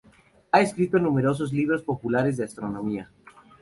Ha 0.51 0.61
escrito 0.61 0.97
numerosos 0.97 1.53
libros 1.53 1.83
populares 1.83 2.35
de 2.35 2.45
astronomía. 2.45 3.11